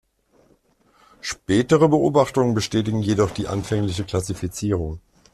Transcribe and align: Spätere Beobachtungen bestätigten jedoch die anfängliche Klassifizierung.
Spätere 1.21 1.87
Beobachtungen 1.87 2.55
bestätigten 2.55 3.03
jedoch 3.03 3.29
die 3.29 3.47
anfängliche 3.47 4.03
Klassifizierung. 4.03 4.99